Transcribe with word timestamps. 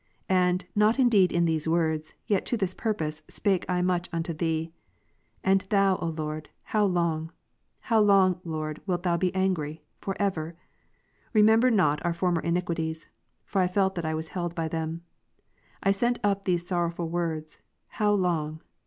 And, 0.29 0.65
not 0.75 0.97
indeed 0.97 1.31
in 1.31 1.45
these 1.45 1.67
words, 1.67 2.15
yet 2.25 2.43
to 2.47 2.57
this 2.57 2.73
purpose, 2.73 3.21
spake 3.27 3.65
I 3.69 3.83
much 3.83 4.09
unto 4.11 4.33
Thee: 4.33 4.73
And 5.43 5.61
Thou, 5.69 5.95
Lord, 5.99 6.49
hoiv 6.71 6.91
long? 6.91 7.31
how 7.81 7.99
long, 7.99 8.33
p' 8.33 8.39
ik 8.39 8.45
Lord, 8.47 8.81
loilt 8.87 9.03
Thou 9.03 9.17
be 9.17 9.35
angry, 9.35 9.83
for 9.99 10.15
ever? 10.19 10.55
Remember 11.33 11.69
not 11.69 12.01
our5.S. 12.01 12.15
former 12.15 12.41
iniquities, 12.41 13.09
for 13.45 13.61
I 13.61 13.67
felt 13.67 13.93
that 13.93 14.05
I 14.05 14.15
was 14.15 14.29
held 14.29 14.55
by 14.55 14.67
them. 14.67 15.03
I 15.83 15.91
sent 15.91 16.17
up 16.23 16.45
these 16.45 16.65
sorrowful 16.67 17.07
words; 17.07 17.59
How 17.89 18.11
long 18.11 18.63